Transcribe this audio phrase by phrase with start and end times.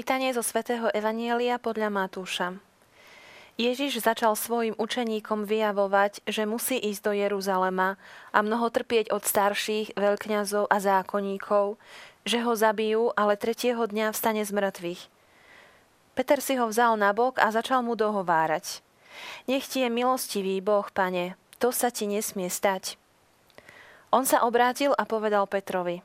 [0.00, 2.56] Čítanie zo svätého Evanielia podľa Matúša.
[3.60, 8.00] Ježiš začal svojim učeníkom vyjavovať, že musí ísť do Jeruzalema
[8.32, 11.76] a mnoho trpieť od starších, veľkňazov a zákonníkov,
[12.24, 15.02] že ho zabijú, ale tretieho dňa vstane z mŕtvych.
[16.16, 18.80] Peter si ho vzal na bok a začal mu dohovárať.
[19.52, 22.96] Nech ti je milostivý Boh, pane, to sa ti nesmie stať.
[24.16, 26.00] On sa obrátil a povedal Petrovi,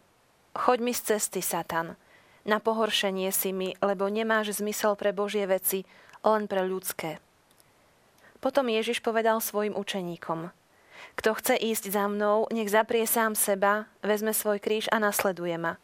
[0.51, 1.95] choď mi z cesty, Satan–
[2.45, 5.83] na pohoršenie si mi, lebo nemáš zmysel pre Božie veci,
[6.21, 7.17] len pre ľudské.
[8.39, 10.53] Potom Ježiš povedal svojim učeníkom,
[11.15, 15.79] kto chce ísť za mnou, nech zaprie sám seba, vezme svoj kríž a nasleduje ma.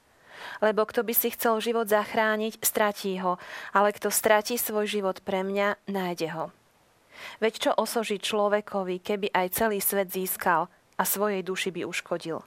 [0.59, 3.37] Lebo kto by si chcel život zachrániť, stratí ho,
[3.71, 6.45] ale kto stratí svoj život pre mňa, nájde ho.
[7.37, 10.65] Veď čo osoží človekovi, keby aj celý svet získal
[10.97, 12.41] a svojej duši by uškodil?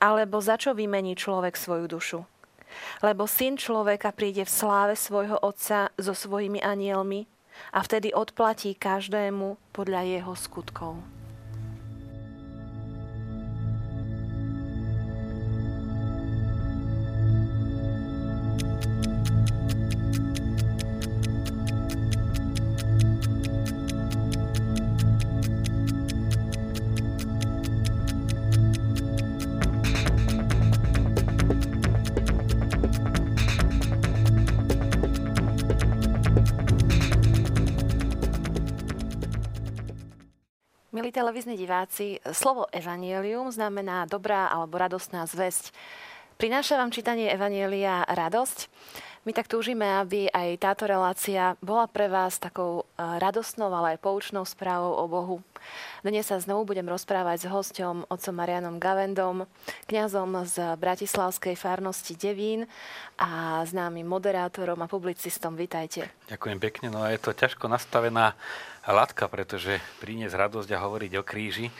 [0.00, 2.20] Alebo za čo vymení človek svoju dušu?
[3.04, 7.28] Lebo syn človeka príde v sláve svojho otca so svojimi anielmi
[7.72, 11.21] a vtedy odplatí každému podľa jeho skutkov.
[41.32, 45.72] Televízni diváci, slovo evanielium znamená dobrá alebo radostná zväzť.
[46.36, 48.68] Prináša vám čítanie evanielia radosť.
[49.22, 54.02] My tak túžime, aby aj táto relácia bola pre vás takou e, radostnou, ale aj
[54.02, 55.36] poučnou správou o Bohu.
[56.02, 59.46] Dnes sa znovu budem rozprávať s hosťom, otcom Marianom Gavendom,
[59.86, 62.66] kňazom z Bratislavskej farnosti Devín
[63.14, 65.54] a známym moderátorom a publicistom.
[65.54, 66.10] Vítajte.
[66.26, 66.90] Ďakujem pekne.
[66.90, 68.34] No je to ťažko nastavená
[68.90, 71.70] latka, pretože priniesť radosť a hovoriť o kríži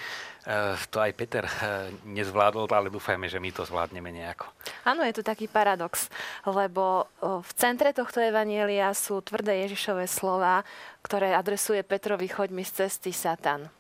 [0.91, 4.51] to aj Peter eh, nezvládol, ale dúfajme, že my to zvládneme nejako.
[4.83, 6.11] Áno, je to taký paradox,
[6.43, 10.67] lebo v centre tohto evanielia sú tvrdé Ježišové slova,
[11.07, 13.71] ktoré adresuje Petrovi, choď mi z cesty Satan.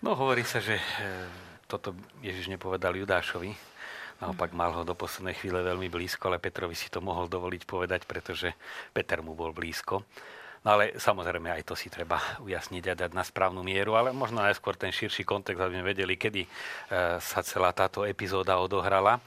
[0.00, 1.28] No, hovorí sa, že eh,
[1.68, 1.92] toto
[2.24, 3.76] Ježiš nepovedal Judášovi,
[4.16, 8.08] Naopak mal ho do poslednej chvíle veľmi blízko, ale Petrovi si to mohol dovoliť povedať,
[8.08, 8.48] pretože
[8.96, 10.08] Peter mu bol blízko.
[10.66, 14.42] No ale samozrejme aj to si treba ujasniť a dať na správnu mieru, ale možno
[14.42, 16.48] najskôr ten širší kontext, aby sme vedeli, kedy e,
[17.22, 19.22] sa celá táto epizóda odohrala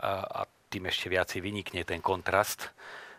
[0.00, 2.72] a tým ešte viac vynikne ten kontrast.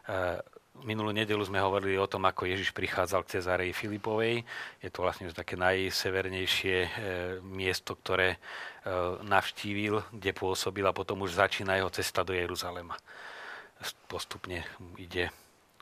[0.09, 0.41] E,
[0.81, 4.41] minulú nedelu sme hovorili o tom, ako Ježiš prichádzal k Cezárej Filipovej.
[4.81, 6.89] Je to vlastne také najsevernejšie e,
[7.45, 8.41] miesto, ktoré
[9.21, 12.97] navštívil, kde pôsobil a potom už začína jeho cesta do Jeruzalema.
[14.09, 14.65] Postupne
[14.97, 15.29] ide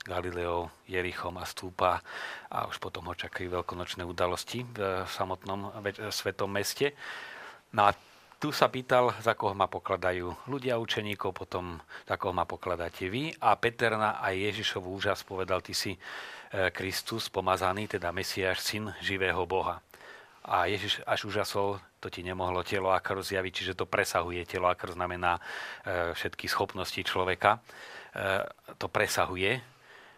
[0.08, 2.00] Galileou, Jerichom a stúpa
[2.48, 5.76] a už potom ho čakajú veľkonočné udalosti v samotnom
[6.08, 6.96] svetom meste.
[7.76, 7.92] No a
[8.38, 13.34] tu sa pýtal, za koho ma pokladajú ľudia učeníkov, potom za koho ma pokladáte vy.
[13.42, 16.00] A Peter na aj Ježišov úžas povedal, ty si e,
[16.70, 19.82] Kristus, pomazaný, teda Mesiáš, syn živého Boha.
[20.46, 24.46] A Ježiš až úžasol, to ti nemohlo telo a krv zjaviť, čiže to presahuje.
[24.46, 27.58] Telo a krv znamená e, všetky schopnosti človeka.
[27.58, 27.60] E,
[28.78, 29.77] to presahuje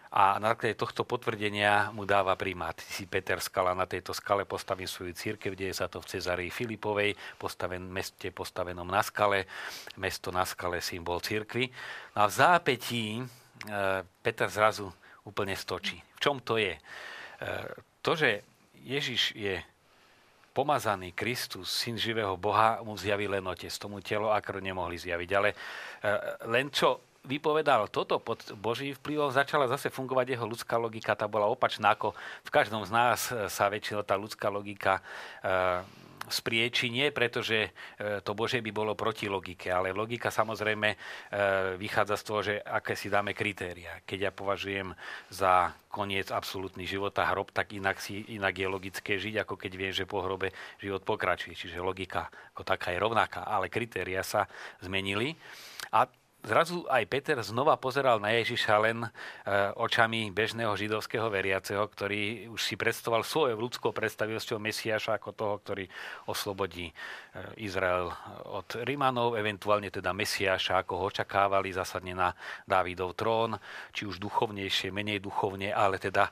[0.09, 2.73] a na základe tohto potvrdenia mu dáva primát.
[2.81, 7.13] Si Peter Skala na tejto skale postavím svoju církev, kde sa to v Cezarii Filipovej,
[7.37, 9.45] postaven, meste postavenom na skale,
[10.01, 11.69] mesto na skale, symbol církvy.
[12.17, 13.23] No a v zápetí e,
[14.01, 14.89] Peter zrazu
[15.29, 16.01] úplne stočí.
[16.17, 16.73] V čom to je?
[16.73, 16.81] E,
[18.01, 18.41] to, že
[18.81, 19.61] Ježiš je
[20.57, 23.69] pomazaný Kristus, syn živého Boha, mu zjaví len otec.
[23.77, 25.29] Tomu telo a krv nemohli zjaviť.
[25.37, 25.55] Ale e,
[26.49, 31.49] len čo vypovedal toto pod Boží vplyvom, začala zase fungovať jeho ľudská logika, tá bola
[31.49, 35.03] opačná, ako v každom z nás e, sa väčšinou tá ľudská logika
[35.43, 35.51] e,
[36.29, 37.69] sprieči, nie pretože e,
[38.21, 40.97] to Bože by bolo proti logike, ale logika samozrejme e,
[41.75, 43.99] vychádza z toho, že aké si dáme kritéria.
[44.05, 44.93] Keď ja považujem
[45.33, 49.71] za koniec absolútny život a hrob, tak inak, si, inak je logické žiť, ako keď
[49.73, 51.57] viem, že po hrobe život pokračuje.
[51.57, 54.45] Čiže logika ako taká je rovnaká, ale kritéria sa
[54.79, 55.33] zmenili.
[55.89, 56.05] A
[56.43, 59.09] zrazu aj Peter znova pozeral na Ježiša len e,
[59.75, 65.85] očami bežného židovského veriaceho, ktorý už si predstavoval svojou ľudskou predstavivosťou Mesiaša ako toho, ktorý
[66.31, 66.93] oslobodí e,
[67.59, 68.07] Izrael
[68.47, 72.29] od Rimanov, eventuálne teda Mesiaša, ako ho očakávali, zasadne na
[72.63, 73.59] Dávidov trón,
[73.91, 76.31] či už duchovnejšie, menej duchovne, ale teda e,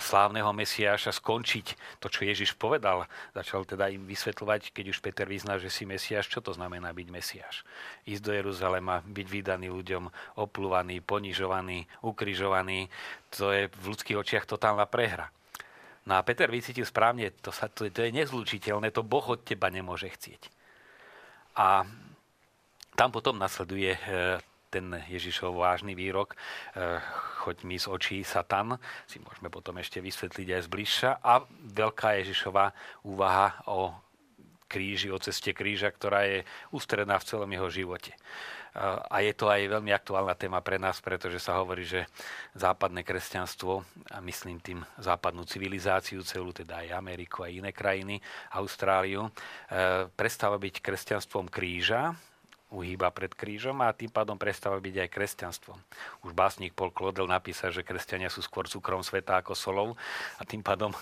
[0.00, 3.04] slávneho Mesiaša skončiť to, čo Ježiš povedal.
[3.36, 7.08] Začal teda im vysvetľovať, keď už Peter vyzná, že si Mesiaš, čo to znamená byť
[7.12, 7.66] Mesiaš.
[8.08, 10.06] Ísť do Jeruzalema, byť vydaný ľuďom,
[10.38, 12.86] oplúvaný, ponižovaný, ukrižovaný.
[13.34, 15.26] To je v ľudských očiach totálna prehra.
[16.06, 19.70] No a Peter vycítil správne, to, sa, to, to je nezlučiteľné, to Boh od teba
[19.70, 20.50] nemôže chcieť.
[21.58, 21.86] A
[22.98, 24.00] tam potom nasleduje e,
[24.72, 26.36] ten Ježišov vážny výrok, e,
[27.44, 31.10] choď mi z očí Satan, si môžeme potom ešte vysvetliť aj zbližša.
[31.22, 32.74] A veľká Ježišová
[33.06, 33.94] úvaha o
[34.72, 38.16] kríži, o ceste kríža, ktorá je ústredná v celom jeho živote.
[38.80, 42.08] A je to aj veľmi aktuálna téma pre nás, pretože sa hovorí, že
[42.56, 48.16] západné kresťanstvo, a myslím tým západnú civilizáciu celú, teda aj Ameriku, aj iné krajiny,
[48.56, 49.30] Austráliu, e,
[50.16, 52.16] prestáva byť kresťanstvom kríža,
[52.72, 55.78] uhýba pred krížom a tým pádom prestáva byť aj kresťanstvom.
[56.24, 59.88] Už básnik Paul Claudel napísal, že kresťania sú skôr cukrom sveta ako solou
[60.40, 60.96] a tým pádom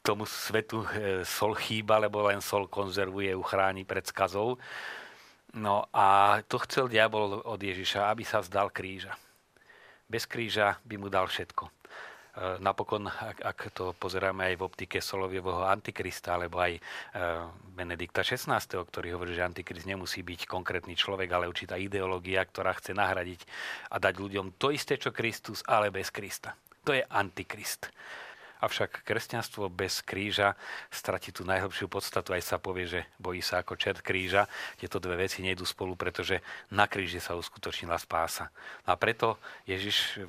[0.00, 4.56] tomu svetu e, sol chýba, lebo len sol konzervuje, uchráni pred skazou.
[5.52, 9.12] No a to chcel diabol od Ježiša, aby sa vzdal kríža.
[10.08, 11.68] Bez kríža by mu dal všetko.
[11.68, 11.72] E,
[12.64, 16.80] napokon, ak, ak to pozeráme aj v optike Solovievho Antikrista, alebo aj e,
[17.76, 22.96] Benedikta XVI, ktorý hovorí, že Antikrist nemusí byť konkrétny človek, ale určitá ideológia, ktorá chce
[22.96, 23.44] nahradiť
[23.92, 26.56] a dať ľuďom to isté, čo Kristus, ale bez Krista.
[26.88, 27.92] To je Antikrist.
[28.62, 30.54] Avšak kresťanstvo bez kríža
[30.86, 32.30] stratí tú najhlbšiu podstatu.
[32.30, 34.46] Aj sa povie, že bojí sa ako čert kríža.
[34.78, 36.38] Tieto dve veci nejdú spolu, pretože
[36.70, 38.54] na kríži sa uskutočnila spása.
[38.86, 40.22] A preto Ježiš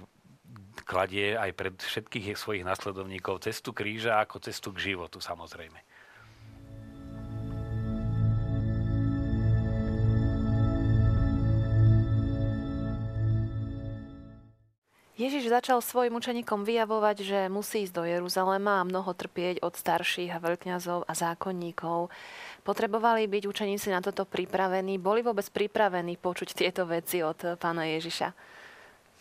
[0.84, 5.93] kladie aj pred všetkých svojich nasledovníkov cestu kríža ako cestu k životu samozrejme.
[15.14, 20.34] Ježiš začal svojim učeníkom vyjavovať, že musí ísť do Jeruzalema a mnoho trpieť od starších
[20.34, 22.10] a veľkňazov a zákonníkov.
[22.66, 24.98] Potrebovali byť učeníci na toto pripravení?
[24.98, 28.34] Boli vôbec pripravení počuť tieto veci od pána Ježiša?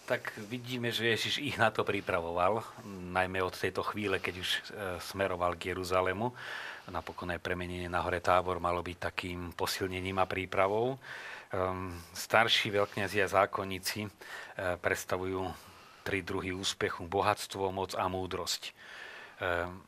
[0.09, 2.65] Tak vidíme, že Ježiš ich na to pripravoval,
[3.13, 4.61] najmä od tejto chvíle, keď už e,
[4.97, 6.33] smeroval k Jeruzalému.
[6.89, 10.97] Napokon aj premenenie na hore tábor malo byť takým posilnením a prípravou.
[11.53, 14.11] Ehm, starší veľkňazi a zákonníci e,
[14.81, 15.72] predstavujú
[16.03, 18.75] tri druhy úspechu, bohatstvo, moc a múdrosť.
[19.41, 19.83] Ehm,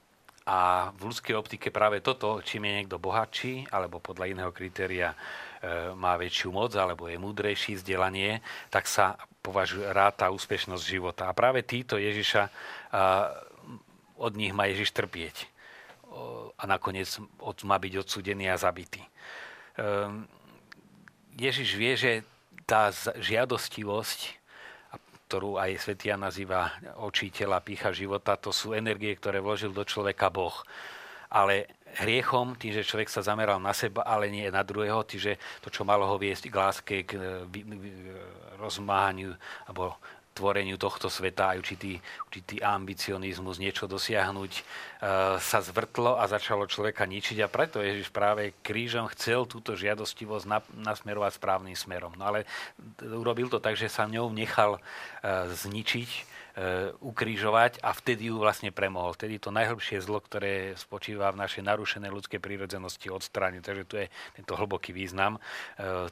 [0.45, 5.99] a v ľudskej optike práve toto, čím je niekto bohatší, alebo podľa iného kritéria ehm,
[5.99, 8.41] má väčšiu moc, alebo je múdrejší vzdelanie,
[8.71, 11.29] tak sa považuje ráta úspešnosť života.
[11.29, 12.49] A práve títo Ježiša,
[14.17, 15.53] od nich má Ježiš trpieť.
[16.57, 17.13] A nakoniec
[17.69, 19.05] má byť odsudený a zabitý.
[19.77, 20.25] Ehm,
[21.37, 22.13] Ježiš vie, že
[22.65, 22.89] tá
[23.21, 24.44] žiadostivosť
[25.35, 30.31] ktorú aj Svetia nazýva očí tela, pícha života, to sú energie, ktoré vložil do človeka
[30.31, 30.55] Boh.
[31.27, 35.32] Ale hriechom, tým, že človek sa zameral na seba, ale nie na druhého, tým, že
[35.58, 37.19] to, čo malo ho viesť k láske, k
[38.63, 39.35] rozmáhaniu
[39.67, 39.99] alebo
[40.34, 44.62] tvoreniu tohto sveta aj určitý, určitý ambicionizmus, niečo dosiahnuť, e,
[45.38, 51.38] sa zvrtlo a začalo človeka ničiť a preto Ježiš práve krížom chcel túto žiadostivosť nasmerovať
[51.38, 52.19] správnym smerom.
[52.19, 52.50] No ale
[53.00, 54.81] urobil to tak, že sa ňou nechal e,
[55.55, 56.22] zničiť, e,
[56.98, 59.14] ukrižovať a vtedy ju vlastne premohol.
[59.14, 63.62] Vtedy to najhlbšie zlo, ktoré spočíva v našej narušenej ľudskej prírodzenosti odstrániť.
[63.62, 65.38] Takže tu je tento hlboký význam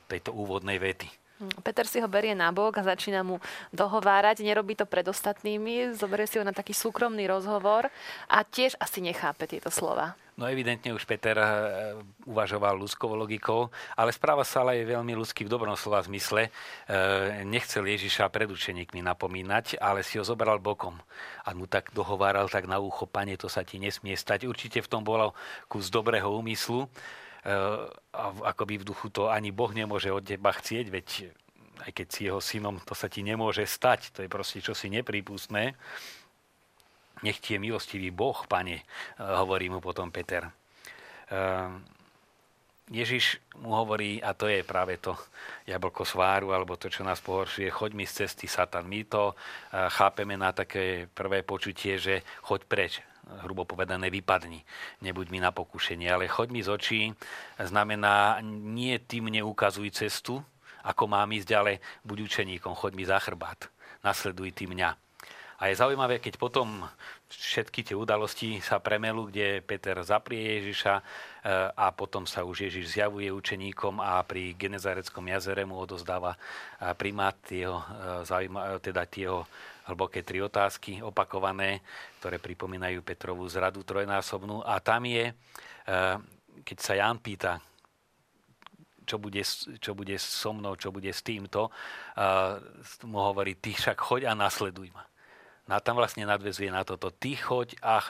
[0.06, 1.21] tejto úvodnej vety.
[1.62, 3.42] Peter si ho berie na bok a začína mu
[3.74, 4.42] dohovárať.
[4.42, 7.90] Nerobí to pred ostatnými, zoberie si ho na taký súkromný rozhovor
[8.30, 10.14] a tiež asi nechápe tieto slova.
[10.32, 11.46] No evidentne už Peter eh,
[12.24, 16.48] uvažoval ľudskou logikou, ale správa sa ale je veľmi ľudský v dobrom slova zmysle.
[16.48, 20.96] Eh, nechcel Ježiša pred učeníkmi napomínať, ale si ho zobral bokom.
[21.44, 24.48] A mu tak dohováral tak na ucho, pane, to sa ti nesmie stať.
[24.48, 25.36] Určite v tom bolo
[25.68, 26.88] kus dobrého úmyslu,
[28.42, 31.06] akoby v duchu to ani Boh nemôže od teba chcieť, veď
[31.82, 35.74] aj keď si jeho synom, to sa ti nemôže stať, to je proste čosi neprípustné.
[37.26, 38.86] Nech ti je milostivý Boh, pane,
[39.18, 40.46] hovorí mu potom Peter.
[41.30, 41.82] Ehm,
[42.90, 45.14] Ježiš mu hovorí, a to je práve to
[45.66, 48.84] jablko sváru, alebo to, čo nás pohoršuje, choď mi z cesty Satan.
[48.84, 49.32] My to
[49.72, 52.92] chápeme na také prvé počutie, že choď preč,
[53.46, 54.62] hrubo povedané, vypadni.
[55.00, 57.00] Nebuď mi na pokušenie, ale choď mi z očí
[57.58, 60.42] znamená nie ty mne ukazuj cestu,
[60.82, 63.70] ako mám ísť, ale buď učeníkom, choď mi za chrbát.
[64.02, 64.98] Nasleduj ty mňa.
[65.62, 66.82] A je zaujímavé, keď potom
[67.30, 71.02] všetky tie udalosti sa premelú, kde Peter zaprie Ježiša e,
[71.78, 76.38] a potom sa už Ježiš zjavuje učeníkom a pri Genezareckom jazere mu odozdáva e,
[76.98, 79.46] primát tieho, e, teda tieho
[79.90, 81.82] hlboké tri otázky opakované,
[82.22, 84.62] ktoré pripomínajú Petrovú zradu trojnásobnú.
[84.62, 86.16] A tam je, eh,
[86.62, 87.58] keď sa Jan pýta,
[89.02, 89.42] čo bude,
[89.82, 91.74] čo bude so mnou, čo bude s týmto,
[93.02, 95.02] mu hovorí, ty však choď a nasleduj ma.
[95.72, 98.06] A tam vlastne nadvezuje na toto, ty choď a e,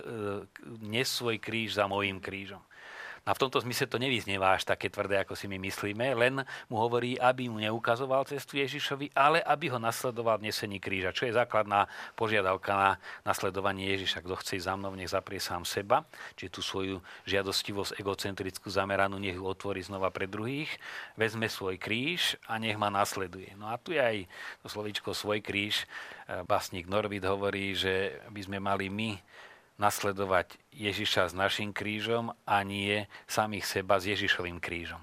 [0.82, 2.58] nes svoj kríž za mojím krížom.
[3.22, 6.76] A v tomto zmysle to nevyznieva až také tvrdé, ako si my myslíme, len mu
[6.82, 11.38] hovorí, aby mu neukazoval cestu Ježišovi, ale aby ho nasledoval v nesení kríža, čo je
[11.38, 11.86] základná
[12.18, 12.90] požiadavka na
[13.22, 14.26] nasledovanie Ježiša.
[14.26, 16.02] Kto chce za mnou, nech zaprie sám seba,
[16.34, 20.74] či tú svoju žiadostivosť egocentrickú zameranú, nech ju otvorí znova pre druhých,
[21.14, 23.54] vezme svoj kríž a nech ma nasleduje.
[23.54, 24.26] No a tu je aj
[24.62, 25.86] to slovičko svoj kríž.
[26.26, 29.14] E, básnik Norvid hovorí, že by sme mali my
[29.80, 35.00] nasledovať Ježiša s našim krížom a nie samých seba s Ježišovým krížom.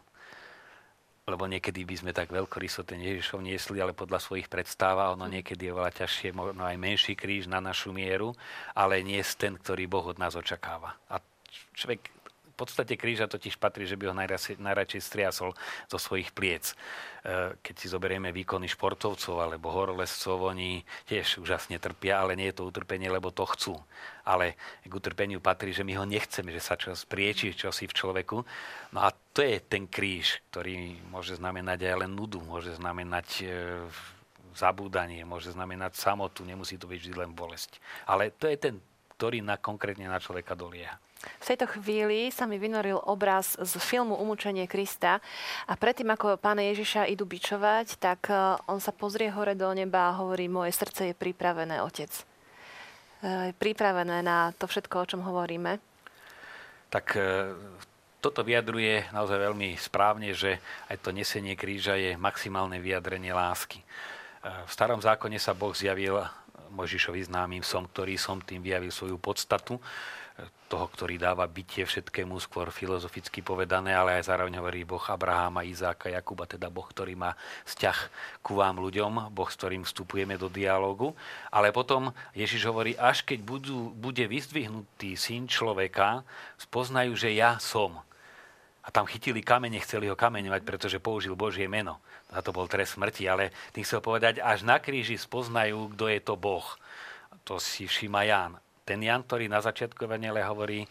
[1.29, 5.29] Lebo niekedy by sme tak veľkoryso ten Ježišov niesli, ale podľa svojich predstáv a ono
[5.29, 8.33] niekedy je veľa ťažšie, možno aj menší kríž na našu mieru,
[8.73, 10.97] ale nie ten, ktorý Boh od nás očakáva.
[11.05, 11.21] A
[11.77, 12.09] človek
[12.59, 14.15] podstate kríža totiž patrí, že by ho
[14.59, 15.55] najradšej, striasol
[15.87, 16.75] zo svojich pliec.
[17.23, 22.59] E, keď si zoberieme výkony športovcov alebo horolescov, oni tiež úžasne trpia, ale nie je
[22.59, 23.75] to utrpenie, lebo to chcú.
[24.27, 28.37] Ale k utrpeniu patrí, že my ho nechceme, že sa čo sprieči čosi v človeku.
[28.91, 33.47] No a to je ten kríž, ktorý môže znamenať aj len nudu, môže znamenať e,
[34.59, 37.79] zabúdanie, môže znamenať samotu, nemusí to byť vždy len bolesť.
[38.03, 38.75] Ale to je ten,
[39.19, 40.95] ktorý na, konkrétne na človeka dolieha.
[41.19, 45.19] V tejto chvíli sa mi vynoril obraz z filmu Umúčenie Krista
[45.67, 50.07] a predtým, ako pána Ježiša idú bičovať, tak e, on sa pozrie hore do neba
[50.07, 52.07] a hovorí, moje srdce je pripravené, otec.
[52.07, 55.83] E, je pripravené na to všetko, o čom hovoríme.
[56.87, 57.51] Tak e,
[58.23, 63.83] toto vyjadruje naozaj veľmi správne, že aj to nesenie kríža je maximálne vyjadrenie lásky.
[64.39, 66.15] V starom zákone sa Boh zjavil
[66.71, 69.77] Možišovi známym som, ktorý som tým vyjavil svoju podstatu
[70.69, 76.13] toho, ktorý dáva bytie všetkému, skôr filozoficky povedané, ale aj zároveň hovorí Boh Abraháma, Izáka,
[76.13, 77.33] Jakuba, teda Boh, ktorý má
[77.65, 77.97] vzťah
[78.45, 81.17] ku vám ľuďom, Boh, s ktorým vstupujeme do dialógu.
[81.49, 86.21] Ale potom Ježiš hovorí, až keď budú, bude vyzdvihnutý syn človeka,
[86.61, 87.97] spoznajú, že ja som.
[88.83, 91.99] A tam chytili kamene, chceli ho kameňovať, pretože použil Božie meno.
[92.31, 96.19] Za to bol trest smrti, ale tým chcel povedať, až na kríži spoznajú, kto je
[96.23, 96.65] to Boh.
[97.43, 98.53] To si všíma Ján
[98.89, 100.81] ten Jan, ktorý na začiatku Evangelia hovorí,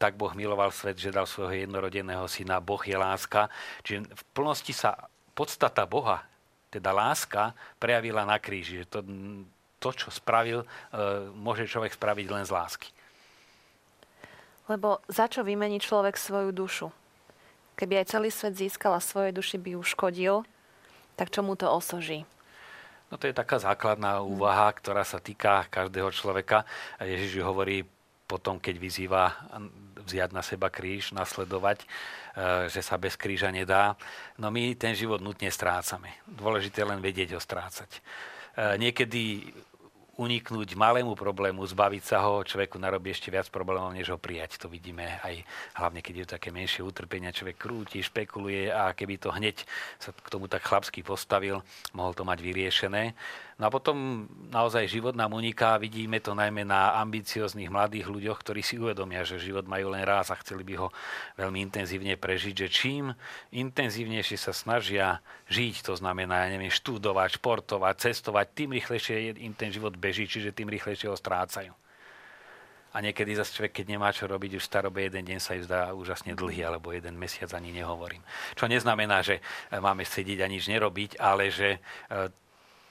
[0.00, 3.52] tak Boh miloval svet, že dal svojho jednorodeného syna, Boh je láska.
[3.84, 4.96] Čiže v plnosti sa
[5.36, 6.24] podstata Boha,
[6.72, 8.88] teda láska, prejavila na kríži.
[8.88, 9.04] To,
[9.76, 10.66] to, čo spravil, e,
[11.36, 12.88] môže človek spraviť len z lásky.
[14.72, 16.88] Lebo za čo vymení človek svoju dušu?
[17.74, 20.46] Keby aj celý svet získal a svoje duši by uškodil,
[21.18, 22.22] tak čo mu to osoží?
[23.10, 26.66] No to je taká základná úvaha, ktorá sa týka každého človeka.
[26.98, 27.86] Ježiš hovorí
[28.24, 29.24] potom, keď vyzýva
[30.04, 31.86] vziať na seba kríž, nasledovať, e,
[32.68, 33.96] že sa bez kríža nedá.
[34.36, 36.20] No my ten život nutne strácame.
[36.28, 37.88] Dôležité len vedieť ho strácať.
[37.94, 38.00] E,
[38.80, 39.52] niekedy
[40.14, 44.58] uniknúť malému problému, zbaviť sa ho, človeku narobí ešte viac problémov, než ho prijať.
[44.62, 45.42] To vidíme aj
[45.78, 49.66] hlavne, keď je také menšie utrpenia, človek krúti, špekuluje a keby to hneď
[49.98, 51.62] sa k tomu tak chlapsky postavil,
[51.94, 53.14] mohol to mať vyriešené.
[53.54, 58.66] No a potom naozaj život nám uniká, vidíme to najmä na ambicioznych mladých ľuďoch, ktorí
[58.66, 60.88] si uvedomia, že život majú len raz a chceli by ho
[61.38, 63.14] veľmi intenzívne prežiť, že čím
[63.54, 69.70] intenzívnejšie sa snažia žiť, to znamená, ja neviem, študovať, športovať, cestovať, tým rýchlejšie im ten
[69.70, 71.70] život beží, čiže tým rýchlejšie ho strácajú.
[72.94, 75.90] A niekedy zase človek, keď nemá čo robiť, už starobe jeden deň sa ju zdá
[75.90, 78.22] úžasne dlhý, alebo jeden mesiac ani nehovorím.
[78.54, 79.42] Čo neznamená, že
[79.74, 82.30] máme sedieť a nič nerobiť, ale že e,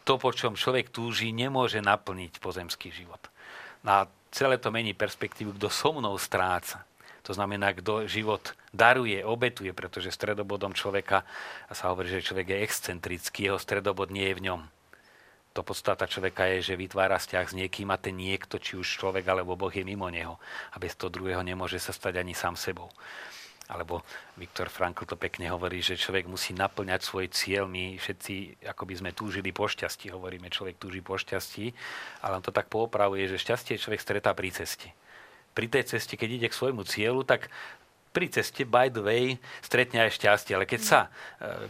[0.04, 3.20] to, po čom človek túži, nemôže naplniť pozemský život.
[3.84, 6.84] No a celé to mení perspektívu, kto so mnou stráca.
[7.24, 11.24] To znamená, kto život daruje, obetuje, pretože stredobodom človeka,
[11.68, 14.62] a sa hovorí, že človek je excentrický, jeho stredobod nie je v ňom.
[15.54, 19.24] To podstata človeka je, že vytvára vzťah s niekým a ten niekto, či už človek
[19.24, 20.42] alebo Boh je mimo neho.
[20.74, 22.90] A bez toho druhého nemôže sa stať ani sám sebou.
[23.72, 24.04] Alebo
[24.36, 27.64] Viktor Frankl to pekne hovorí, že človek musí naplňať svoj cieľ.
[27.66, 30.12] My všetci ako by sme túžili po šťastí.
[30.12, 31.72] Hovoríme, človek túži po šťastí,
[32.28, 34.92] ale on to tak poopravuje, že šťastie človek stretá pri ceste.
[35.56, 37.48] Pri tej ceste, keď ide k svojmu cieľu, tak
[38.14, 39.26] pri ceste, by the way,
[39.66, 40.54] stretne aj šťastie.
[40.54, 41.10] Ale keď sa e,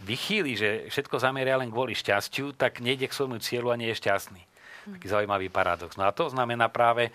[0.04, 4.00] vychýli, že všetko zameria len kvôli šťastiu, tak nejde k svojmu cieľu a nie je
[4.04, 4.42] šťastný.
[4.84, 5.96] Taký zaujímavý paradox.
[5.96, 7.08] No a to znamená práve,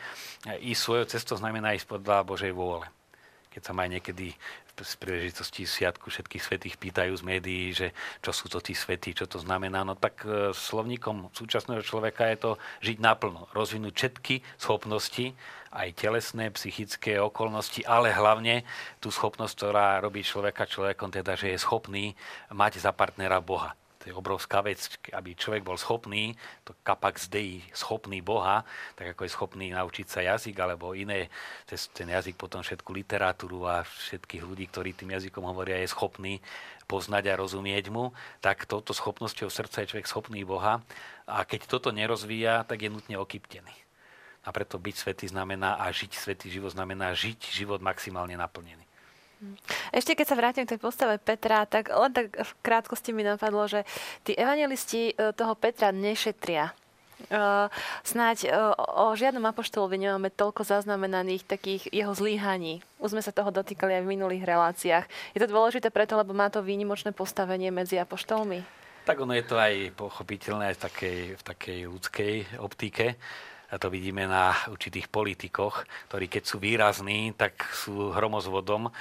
[0.58, 2.90] ísť svojou cestou znamená ísť podľa Božej vôle.
[3.54, 4.34] Keď sa aj niekedy
[4.84, 7.92] z príležitosti sviatku všetkých svetých pýtajú z médií, že
[8.24, 9.84] čo sú to tí svetí, čo to znamená.
[9.84, 12.52] No tak e, slovníkom súčasného človeka je to
[12.84, 15.36] žiť naplno, rozvinúť všetky schopnosti,
[15.70, 18.66] aj telesné, psychické okolnosti, ale hlavne
[18.98, 22.18] tú schopnosť, ktorá robí človeka človekom, teda, že je schopný
[22.50, 23.78] mať za partnera Boha.
[24.00, 24.80] To je obrovská vec,
[25.12, 26.32] aby človek bol schopný,
[26.64, 28.64] to kapax dei, schopný Boha,
[28.96, 31.28] tak ako je schopný naučiť sa jazyk alebo iné,
[31.68, 36.40] cez ten jazyk potom všetku literatúru a všetkých ľudí, ktorí tým jazykom hovoria, je schopný
[36.88, 40.82] poznať a rozumieť mu, tak touto schopnosťou srdca je človek schopný Boha
[41.28, 43.76] a keď toto nerozvíja, tak je nutne okyptený.
[44.48, 48.89] A preto byť svetý znamená a žiť svetý život znamená žiť život maximálne naplnený.
[49.96, 53.66] Ešte keď sa vrátim k tej postave Petra, tak len tak v krátkosti mi napadlo,
[53.72, 53.88] že
[54.28, 56.76] tí evangelisti e, toho Petra nešetria.
[57.28, 57.68] Uh,
[58.08, 62.80] snáď uh, o žiadnom apoštolovi nemáme toľko zaznamenaných takých jeho zlíhaní.
[62.96, 65.06] Už sme sa toho dotýkali aj v minulých reláciách.
[65.36, 68.64] Je to dôležité preto, lebo má to výnimočné postavenie medzi apoštolmi?
[69.04, 73.06] Tak ono je to aj pochopiteľné aj v takej, v takej ľudskej optike
[73.78, 78.92] to vidíme na určitých politikoch, ktorí keď sú výrazní, tak sú hromozvodom, e,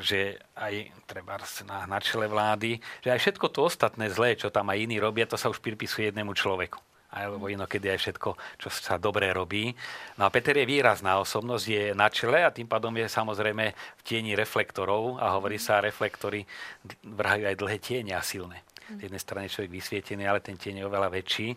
[0.00, 1.36] že aj treba
[1.68, 5.28] na, na čele vlády, že aj všetko to ostatné zlé, čo tam aj iní robia,
[5.28, 6.80] to sa už pripisuje jednému človeku.
[7.12, 8.30] Alebo inokedy aj všetko,
[8.60, 9.72] čo sa dobre robí.
[10.20, 14.02] No a Peter je výrazná osobnosť, je na čele a tým pádom je samozrejme v
[14.04, 16.44] tieni reflektorov a hovorí sa, reflektory
[17.04, 20.88] vrhajú aj dlhé tiene a silné z jednej strany človek vysvietený, ale ten tieň je
[20.88, 21.48] oveľa väčší,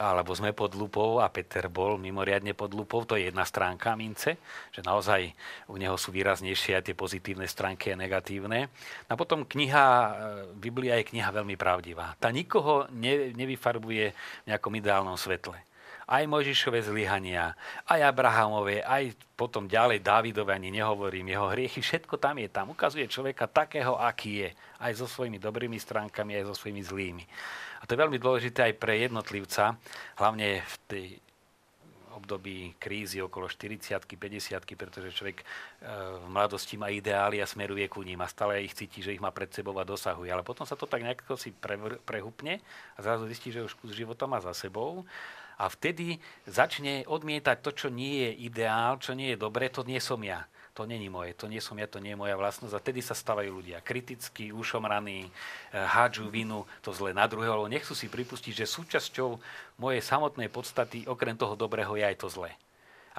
[0.00, 4.40] alebo sme pod lupou a Peter bol mimoriadne pod lupou, to je jedna stránka mince,
[4.72, 5.28] že naozaj
[5.68, 8.72] u neho sú výraznejšie aj tie pozitívne stránky a negatívne.
[9.06, 9.84] A potom kniha,
[10.56, 12.16] Biblia je kniha veľmi pravdivá.
[12.16, 15.69] Tá nikoho ne, nevyfarbuje v nejakom ideálnom svetle
[16.10, 17.54] aj Mojžišové zlyhania,
[17.86, 22.50] aj Abrahamové, aj potom ďalej Dávidové, ani nehovorím, jeho hriechy, všetko tam je.
[22.50, 24.50] Tam ukazuje človeka takého, aký je.
[24.82, 27.24] Aj so svojimi dobrými stránkami, aj so svojimi zlými.
[27.80, 29.78] A to je veľmi dôležité aj pre jednotlivca,
[30.18, 31.06] hlavne v tej
[32.10, 35.44] období krízy okolo 40 50 pretože človek e,
[36.20, 39.30] v mladosti má ideály a smeruje ku ním a stále ich cíti, že ich má
[39.30, 40.28] pred sebou a dosahuje.
[40.28, 41.54] Ale potom sa to tak nejako si
[42.04, 42.60] prehupne
[42.94, 45.06] a zrazu zistí, že už kus života má za sebou
[45.60, 46.16] a vtedy
[46.48, 50.48] začne odmietať to, čo nie je ideál, čo nie je dobré, to nie som ja.
[50.72, 52.72] To není moje, to nie som ja, to nie je moja vlastnosť.
[52.72, 55.32] A vtedy sa stávajú ľudia kritickí, ušomraní, eh,
[55.76, 59.36] hádžu vinu to zle na druhého, lebo nechcú si pripustiť, že súčasťou
[59.76, 62.56] mojej samotnej podstaty, okrem toho dobrého, je aj to zlé.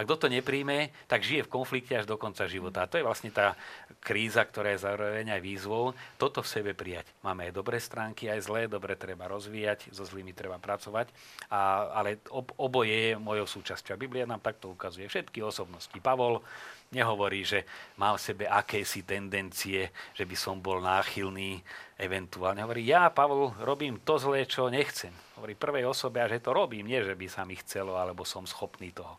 [0.02, 2.82] A kto to nepríjme, tak žije v konflikte až do konca života.
[2.82, 3.54] A to je vlastne tá
[4.02, 5.94] kríza, ktorá je zároveň aj výzvou.
[6.18, 7.06] Toto v sebe prijať.
[7.22, 11.14] Máme aj dobré stránky, aj zlé, dobre treba rozvíjať, so zlými treba pracovať,
[11.54, 14.02] a, ale ob, oboje je mojou súčasťou.
[14.02, 15.94] Biblia nám takto ukazuje všetky osobnosti.
[16.02, 16.42] Pavol
[16.92, 17.64] nehovorí, že
[17.96, 21.64] mám v sebe akési tendencie, že by som bol náchylný
[21.96, 22.66] eventuálne.
[22.66, 25.14] Hovorí, ja, Pavol, robím to zlé, čo nechcem.
[25.40, 28.44] Hovorí prvej osobe, a že to robím, nie, že by sa mi chcelo, alebo som
[28.44, 29.16] schopný toho.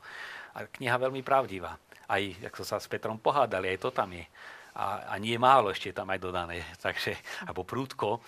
[0.52, 1.80] A kniha veľmi pravdivá.
[2.04, 4.24] Aj, ako sa s Petrom pohádali, aj to tam je.
[4.72, 8.20] A, a nie málo ešte tam aj dodané, takže, alebo prúdko.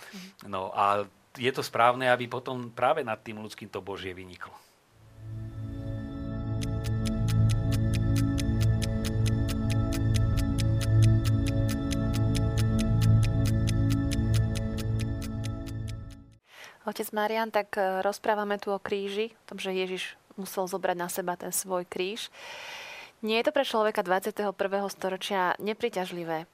[0.49, 4.53] No a je to správne, aby potom práve nad tým ľudským to Božie vyniklo.
[16.85, 21.09] Otec Marian, tak eh, rozprávame tu o kríži, o tom, že Ježiš musel zobrať na
[21.11, 22.31] seba ten svoj kríž.
[23.23, 24.53] Nie je to pre človeka 21.
[24.91, 26.45] storočia nepriťažlivé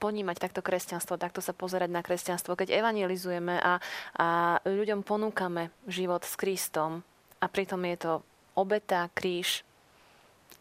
[0.00, 3.76] ponímať takto kresťanstvo, takto sa pozerať na kresťanstvo, keď evangelizujeme a,
[4.16, 4.26] a
[4.64, 7.04] ľuďom ponúkame život s Kristom
[7.40, 8.12] a pritom je to
[8.56, 9.60] obeta, kríž.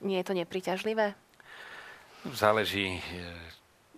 [0.03, 1.15] Nie je to nepriťažlivé?
[2.35, 3.01] Záleží eh,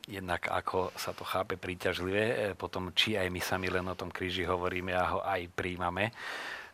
[0.06, 4.13] jednak ako sa to chápe príťažlivé, eh, potom či aj my sami len o tom
[4.13, 6.13] kríži hovoríme a ho aj príjmame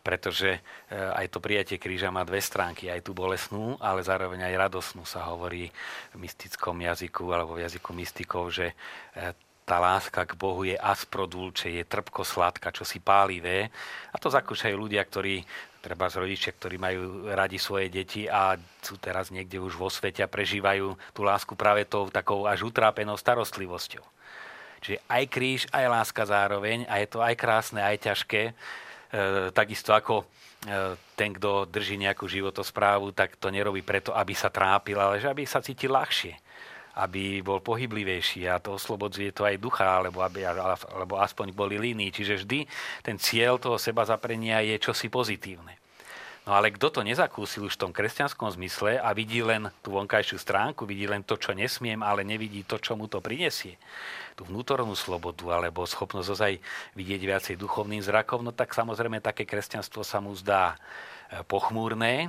[0.04, 0.60] pretože e,
[0.92, 5.24] aj to prijatie kríža má dve stránky, aj tú bolesnú, ale zároveň aj radosnú sa
[5.32, 5.72] hovorí
[6.12, 8.76] v mystickom jazyku alebo v jazyku mystikov, že
[9.16, 9.32] e,
[9.64, 13.72] tá láska k Bohu je asprodulče, je trpko sladká, čo si pálivé.
[14.12, 15.40] A to zakúšajú ľudia, ktorí,
[15.80, 20.20] treba z rodičia, ktorí majú radi svoje deti a sú teraz niekde už vo svete
[20.20, 24.04] a prežívajú tú lásku práve tou takou až utrápenou starostlivosťou.
[24.84, 28.52] Čiže aj kríž, aj láska zároveň a je to aj krásne, aj ťažké,
[29.54, 30.24] takisto ako e,
[31.14, 35.46] ten, kto drží nejakú životosprávu, tak to nerobí preto, aby sa trápil, ale že aby
[35.46, 36.34] sa cítil ľahšie
[36.94, 42.14] aby bol pohyblivejší a to oslobodzuje to aj ducha, alebo, aby, alebo aspoň boli líní.
[42.14, 42.58] Čiže vždy
[43.02, 45.74] ten cieľ toho seba zaprenia je čosi pozitívne.
[46.44, 50.36] No ale kto to nezakúsil už v tom kresťanskom zmysle a vidí len tú vonkajšiu
[50.36, 53.80] stránku, vidí len to, čo nesmiem, ale nevidí to, čo mu to prinesie,
[54.36, 56.52] tú vnútornú slobodu alebo schopnosť ozaj
[56.92, 60.76] vidieť viacej duchovným zrakom, no tak samozrejme také kresťanstvo sa mu zdá
[61.32, 62.28] e, pochmúrne,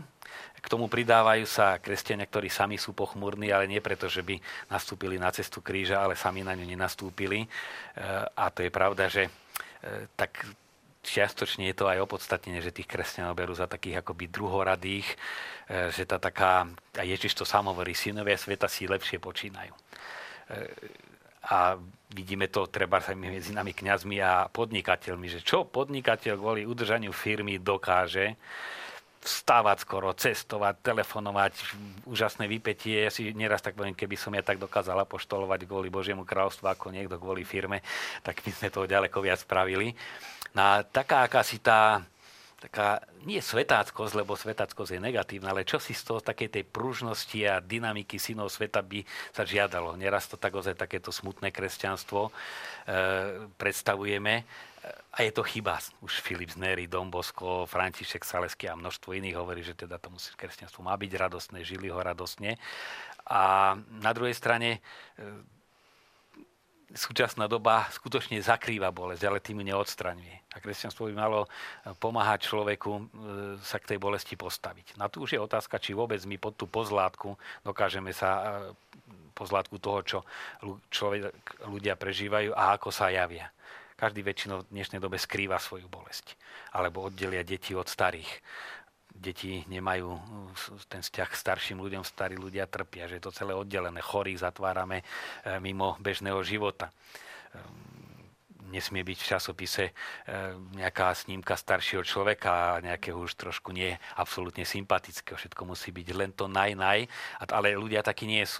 [0.65, 4.41] k tomu pridávajú sa kresťania, ktorí sami sú pochmúrni, ale nie preto, že by
[4.73, 7.45] nastúpili na cestu kríža, ale sami na ňu nenastúpili.
[7.45, 7.47] E,
[8.33, 9.31] a to je pravda, že e,
[10.17, 10.41] tak
[11.05, 15.07] čiastočne je to aj opodstatnené, že tých kresťanov berú za takých akoby druhoradých,
[15.69, 16.65] e, že tá taká,
[16.97, 19.73] a Ježiš to sám hovorí, synovia sveta si lepšie počínajú.
[21.45, 21.77] A
[22.13, 27.61] vidíme to treba sa medzi nami kňazmi a podnikateľmi, že čo podnikateľ kvôli udržaniu firmy
[27.61, 28.33] dokáže,
[29.25, 31.53] vstávať skoro, cestovať, telefonovať,
[32.05, 33.09] úžasné vypetie.
[33.09, 36.93] Ja si neraz tak poviem, keby som ja tak dokázala poštolovať kvôli Božiemu kráľovstvu ako
[36.93, 37.81] niekto kvôli firme,
[38.21, 39.97] tak my sme toho ďaleko viac spravili.
[40.53, 42.05] No a taká akási tá,
[42.61, 47.39] taká, nie svetáckosť, lebo svetáckosť je negatívna, ale čo si z toho takej tej pružnosti
[47.49, 49.01] a dynamiky synov sveta by
[49.33, 49.97] sa žiadalo.
[49.97, 52.31] Neraz to tak ozaj takéto smutné kresťanstvo e,
[53.57, 54.45] predstavujeme
[55.15, 55.79] a je to chyba.
[56.03, 60.11] Už Filip z Nery, Dom Bosko, František Salesky a množstvo iných hovorí, že teda to
[60.11, 62.59] musí kresťanstvo má byť radostné, žili ho radostne.
[63.25, 64.79] A na druhej strane e,
[66.93, 70.35] súčasná doba skutočne zakrýva bolesť, ale tým ju neodstraňuje.
[70.53, 71.49] A kresťanstvo by malo e,
[71.97, 73.03] pomáhať človeku e,
[73.63, 74.99] sa k tej bolesti postaviť.
[74.99, 77.33] Na tu už je otázka, či vôbec my pod tú pozlátku
[77.65, 78.61] dokážeme sa
[79.35, 80.19] pozlátku toho, čo
[80.87, 81.35] človek,
[81.67, 83.51] ľudia prežívajú a ako sa javia.
[83.95, 86.35] Každý väčšinou v dnešnej dobe skrýva svoju bolesť.
[86.75, 88.27] Alebo oddelia deti od starých.
[89.07, 90.19] Deti nemajú
[90.91, 94.03] ten vzťah k starším ľuďom, starí ľudia trpia, že je to celé oddelené.
[94.03, 95.03] Chorých zatvárame e,
[95.63, 96.91] mimo bežného života
[97.55, 97.95] ehm,
[98.67, 99.93] nesmie byť v časopise e,
[100.75, 105.39] nejaká snímka staršieho človeka nejakého už trošku nie absolútne sympatického.
[105.39, 107.07] Všetko musí byť len to naj-naj,
[107.47, 108.59] ale ľudia takí nie sú.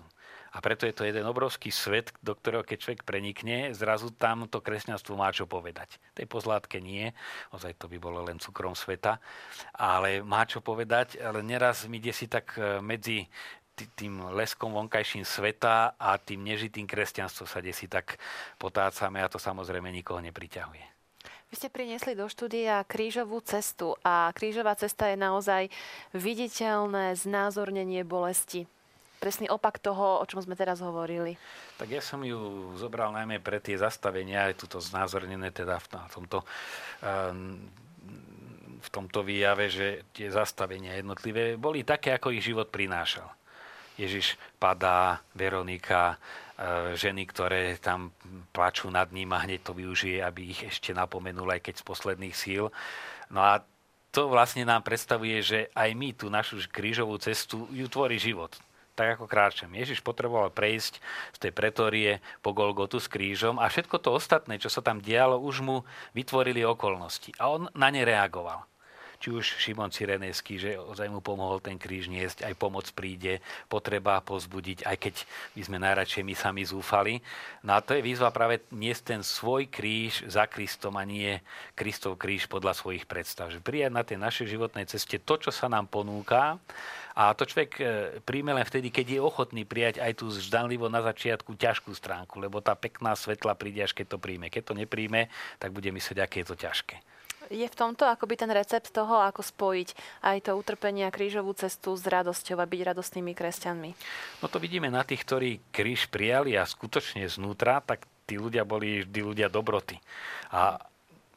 [0.56, 4.64] A preto je to jeden obrovský svet, do ktorého keď človek prenikne, zrazu tam to
[4.64, 6.00] kresťanstvo má čo povedať.
[6.16, 7.12] Tej pozlátke nie,
[7.52, 9.20] ozaj to by bolo len cukrom sveta,
[9.76, 13.28] ale má čo povedať, ale neraz mi si tak e, medzi
[13.76, 18.16] tým leskom vonkajším sveta a tým nežitým kresťanstvom sa si tak
[18.56, 20.96] potácame a to samozrejme nikoho nepriťahuje.
[21.52, 25.68] Vy ste priniesli do štúdia krížovú cestu a krížová cesta je naozaj
[26.16, 28.66] viditeľné znázornenie bolesti
[29.18, 31.40] presný opak toho, o čom sme teraz hovorili.
[31.80, 36.46] Tak ja som ju zobral najmä pre tie zastavenia, aj tuto znázornené teda v tomto,
[37.02, 37.66] ehm,
[38.86, 43.26] v tomto výjave, že tie zastavenia jednotlivé boli také, ako ich život prinášal.
[43.96, 46.16] Ježiš padá, Veronika, e,
[47.00, 48.12] ženy, ktoré tam
[48.52, 52.36] plačú nad ním a hneď to využije, aby ich ešte napomenul, aj keď z posledných
[52.36, 52.68] síl.
[53.32, 53.64] No a
[54.12, 58.52] to vlastne nám predstavuje, že aj my tú našu krížovú cestu ju tvorí život
[58.96, 59.76] tak ako kráčam.
[59.76, 61.04] Ježiš potreboval prejsť
[61.36, 65.38] z tej pretórie po Golgotu s krížom a všetko to ostatné, čo sa tam dialo,
[65.38, 65.84] už mu
[66.16, 67.36] vytvorili okolnosti.
[67.38, 68.64] A on na ne reagoval.
[69.16, 73.40] Či už Šimon Cyrenejský, že ozaj mu pomohol ten kríž niesť, aj pomoc príde,
[73.72, 75.16] potreba pozbudiť, aj keď
[75.56, 77.24] by sme najradšej my sami zúfali.
[77.64, 81.40] No a to je výzva práve niesť ten svoj kríž za Kristom a nie
[81.80, 83.50] Kristov kríž podľa svojich predstav.
[83.56, 86.60] Že prijať na tej našej životnej ceste to, čo sa nám ponúka
[87.16, 87.84] a to človek e,
[88.28, 92.60] príjme len vtedy, keď je ochotný prijať aj tú zdanlivo na začiatku ťažkú stránku, lebo
[92.60, 94.52] tá pekná svetla príde až keď to príjme.
[94.52, 97.00] Keď to nepríjme, tak bude myslieť, aké je to ťažké.
[97.54, 99.90] Je v tomto akoby ten recept toho, ako spojiť
[100.26, 103.92] aj to utrpenie a krížovú cestu s radosťou a byť radostnými kresťanmi?
[104.42, 109.06] No to vidíme na tých, ktorí kríž prijali a skutočne znútra, tak tí ľudia boli
[109.06, 110.02] vždy ľudia dobroty.
[110.50, 110.82] A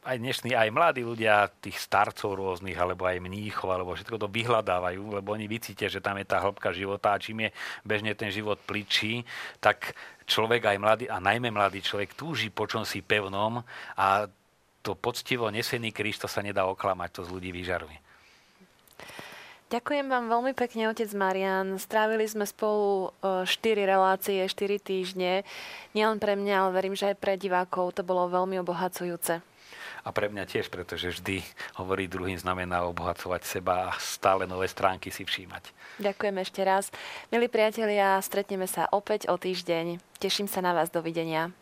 [0.09, 5.21] aj dnešní, aj mladí ľudia, tých starcov rôznych, alebo aj mníchov, alebo všetko to vyhľadávajú,
[5.21, 7.51] lebo oni vycítia, že tam je tá hĺbka života a čím je
[7.85, 9.29] bežne ten život pličí,
[9.61, 9.92] tak
[10.25, 13.61] človek aj mladý, a najmä mladý človek túži po čom si pevnom
[14.01, 14.25] a
[14.81, 18.01] to poctivo nesený kríž, to sa nedá oklamať, to z ľudí vyžaruje.
[19.68, 21.77] Ďakujem vám veľmi pekne, otec Marian.
[21.77, 25.44] Strávili sme spolu 4 e, relácie, 4 týždne.
[25.92, 29.44] Nielen pre mňa, ale verím, že aj pre divákov to bolo veľmi obohacujúce
[30.09, 31.44] a pre mňa tiež, pretože vždy
[31.77, 35.68] hovorí druhým znamená obohacovať seba a stále nové stránky si všímať.
[36.01, 36.88] Ďakujem ešte raz.
[37.29, 40.01] Milí priatelia, stretneme sa opäť o týždeň.
[40.16, 40.88] Teším sa na vás.
[40.88, 41.53] Dovidenia.